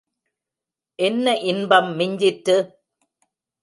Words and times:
என்ன 0.99 1.35
இன்பம் 1.43 1.91
மிஞ்சிற்று? 1.95 2.57